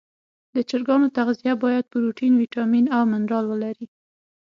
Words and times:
د 0.55 0.57
چرګانو 0.69 1.07
تغذیه 1.17 1.53
باید 1.63 1.89
پروټین، 1.91 2.33
ویټامین 2.37 2.85
او 2.95 3.03
منرال 3.11 3.45
ولري. 3.47 3.85